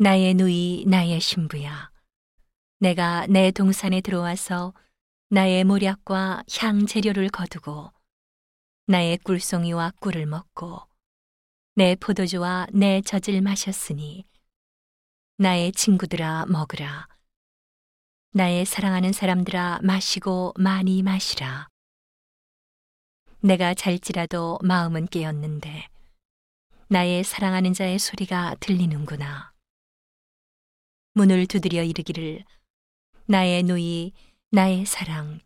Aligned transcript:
나의 0.00 0.34
누이 0.34 0.84
나의 0.86 1.18
신부야. 1.18 1.90
내가 2.78 3.26
내 3.26 3.50
동산에 3.50 4.00
들어와서 4.00 4.72
나의 5.28 5.64
모략과 5.64 6.44
향 6.60 6.86
재료를 6.86 7.30
거두고 7.30 7.90
나의 8.86 9.18
꿀송이와 9.18 9.94
꿀을 9.98 10.26
먹고 10.26 10.82
내 11.74 11.96
포도주와 11.96 12.68
내 12.72 13.00
젖을 13.00 13.42
마셨으니 13.42 14.24
나의 15.38 15.72
친구들아 15.72 16.46
먹으라. 16.46 17.08
나의 18.34 18.66
사랑하는 18.66 19.12
사람들아 19.12 19.80
마시고 19.82 20.54
많이 20.56 21.02
마시라. 21.02 21.66
내가 23.40 23.74
잘지라도 23.74 24.60
마음은 24.62 25.06
깨었는데 25.06 25.88
나의 26.86 27.24
사랑하는 27.24 27.72
자의 27.72 27.98
소리가 27.98 28.54
들리는구나. 28.60 29.57
문을 31.18 31.48
두드려 31.48 31.82
이르기를 31.82 32.44
나의 33.26 33.64
누이, 33.64 34.12
나의 34.52 34.86
사랑, 34.86 35.40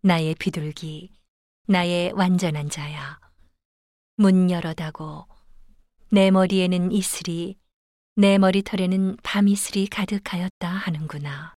나의 0.00 0.34
비둘기, 0.36 1.12
나의 1.66 2.12
완전한 2.12 2.70
자야. 2.70 3.20
문 4.16 4.50
열어 4.50 4.72
다고 4.72 5.26
내 6.10 6.30
머리에는 6.30 6.90
이슬이, 6.90 7.58
내 8.16 8.38
머리털에는 8.38 9.18
밤이슬이 9.22 9.88
가득하였다 9.88 10.66
하는구나. 10.66 11.54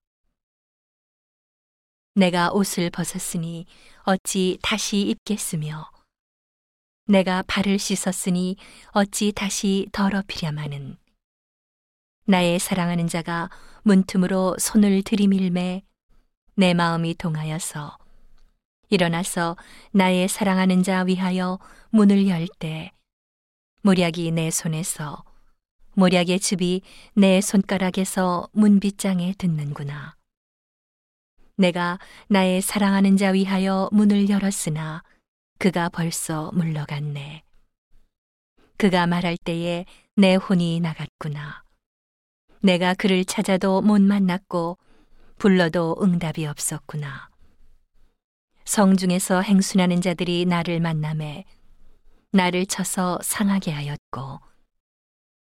내가 2.15 2.51
옷을 2.51 2.89
벗었으니 2.89 3.65
어찌 4.01 4.59
다시 4.61 4.99
입겠으며 4.99 5.89
내가 7.05 7.43
발을 7.47 7.79
씻었으니 7.79 8.57
어찌 8.87 9.31
다시 9.31 9.87
더럽히랴마는 9.93 10.97
나의 12.25 12.59
사랑하는 12.59 13.07
자가 13.07 13.49
문틈으로 13.83 14.55
손을 14.59 15.01
들이밀매 15.03 15.83
내 16.55 16.73
마음이 16.73 17.15
동하여서 17.15 17.97
일어나서 18.89 19.57
나의 19.91 20.27
사랑하는 20.27 20.83
자 20.83 21.01
위하여 21.03 21.59
문을 21.89 22.27
열 22.27 22.47
때 22.59 22.91
모략이 23.81 24.31
내 24.31 24.49
손에서 24.49 25.25
모략의 25.95 26.39
즙이 26.39 26.81
내 27.15 27.41
손가락에서 27.41 28.47
문빗장에 28.53 29.33
듣는구나. 29.37 30.15
내가 31.57 31.99
나의 32.29 32.61
사랑하는 32.61 33.17
자 33.17 33.31
위하여 33.31 33.89
문을 33.91 34.29
열었으나 34.29 35.03
그가 35.59 35.89
벌써 35.89 36.51
물러갔네. 36.53 37.43
그가 38.77 39.05
말할 39.05 39.37
때에 39.37 39.85
내 40.15 40.35
혼이 40.35 40.79
나갔구나. 40.79 41.62
내가 42.63 42.93
그를 42.93 43.25
찾아도 43.25 43.81
못 43.81 44.01
만났고 44.01 44.77
불러도 45.37 45.97
응답이 46.01 46.45
없었구나. 46.45 47.29
성중에서 48.63 49.41
행순하는 49.41 49.99
자들이 49.99 50.45
나를 50.45 50.79
만남에 50.79 51.43
나를 52.31 52.65
쳐서 52.65 53.19
상하게 53.21 53.71
하였고 53.71 54.39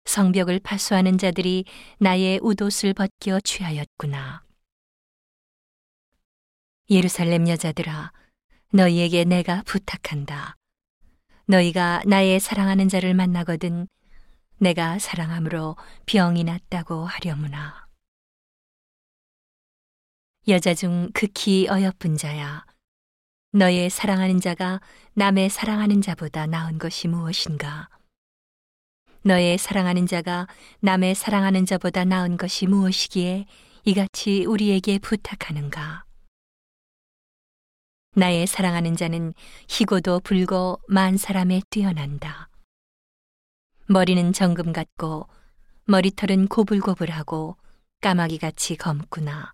성벽을 0.05 0.59
파수하는 0.61 1.19
자들이 1.19 1.65
나의 1.99 2.39
웃옷을 2.41 2.95
벗겨 2.95 3.39
취하였구나. 3.39 4.43
예루살렘 6.89 7.47
여자들아, 7.47 8.11
너희에게 8.73 9.25
내가 9.25 9.61
부탁한다. 9.67 10.55
너희가 11.45 12.01
나의 12.07 12.39
사랑하는 12.39 12.89
자를 12.89 13.13
만나거든 13.13 13.87
내가 14.57 14.99
사랑함으로 14.99 15.75
병이 16.05 16.43
났다고 16.43 17.05
하려무나. 17.05 17.87
여자 20.47 20.73
중 20.73 21.09
극히 21.13 21.67
어여쁜 21.69 22.15
자야. 22.17 22.65
너의 23.51 23.89
사랑하는 23.89 24.39
자가 24.39 24.81
남의 25.13 25.49
사랑하는 25.49 26.01
자보다 26.01 26.45
나은 26.45 26.77
것이 26.77 27.07
무엇인가? 27.07 27.89
너의 29.23 29.57
사랑하는 29.57 30.05
자가 30.05 30.47
남의 30.81 31.15
사랑하는 31.15 31.65
자보다 31.65 32.05
나은 32.05 32.37
것이 32.37 32.67
무엇이기에 32.67 33.45
이같이 33.85 34.45
우리에게 34.45 34.99
부탁하는가? 34.99 36.05
나의 38.15 38.47
사랑하는 38.47 38.95
자는 38.95 39.33
희고도 39.67 40.21
불고 40.21 40.79
만 40.87 41.17
사람에 41.17 41.61
뛰어난다. 41.69 42.49
머리는 43.87 44.33
정금 44.33 44.73
같고 44.73 45.27
머리털은 45.85 46.47
고불고불하고 46.47 47.55
까마귀 48.01 48.39
같이 48.39 48.75
검구나. 48.75 49.53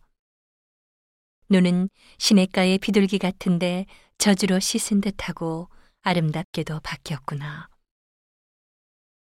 눈은 1.49 1.89
시냇가의 2.17 2.77
비둘기 2.77 3.19
같은데 3.19 3.85
젖으로 4.17 4.59
씻은 4.61 5.01
듯하고 5.01 5.67
아름답게도 6.01 6.79
바뀌었구나. 6.79 7.67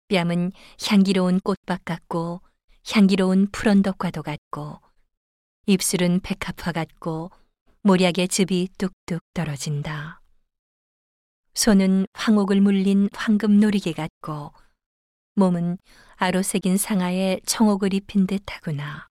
뺨은 0.09 0.51
향기로운 0.87 1.39
꽃밭 1.39 1.85
같고 1.85 2.41
향기로운 2.91 3.47
푸른덕과도 3.51 4.21
같고 4.21 4.79
입술은 5.65 6.19
백합화 6.19 6.71
같고 6.71 7.31
모략의 7.81 8.27
즙이 8.27 8.69
뚝뚝 8.77 9.23
떨어진다. 9.33 10.21
손은 11.55 12.05
황옥을 12.13 12.61
물린 12.61 13.09
황금 13.13 13.59
놀이개 13.59 13.93
같고 13.93 14.53
몸은 15.39 15.77
아로색인 16.17 16.77
상하에 16.77 17.39
청옥을 17.45 17.93
입힌 17.93 18.27
듯하구나. 18.27 19.07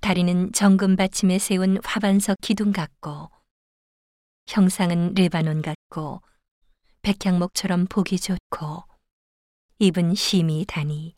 다리는 0.00 0.50
정금 0.52 0.96
받침에 0.96 1.38
세운 1.38 1.78
화반석 1.84 2.38
기둥 2.40 2.72
같고 2.72 3.30
형상은 4.48 5.14
레바논 5.14 5.62
같고 5.62 6.22
백향목처럼 7.02 7.86
보기 7.86 8.18
좋고 8.18 8.82
입은 9.78 10.14
심이 10.14 10.64
다니 10.66 11.14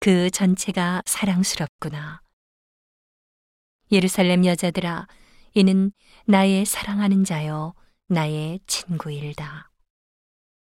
그 0.00 0.30
전체가 0.30 1.02
사랑스럽구나. 1.06 2.20
예루살렘 3.90 4.44
여자들아, 4.44 5.08
이는 5.54 5.92
나의 6.26 6.66
사랑하는 6.66 7.24
자요, 7.24 7.74
나의 8.06 8.60
친구일다. 8.66 9.67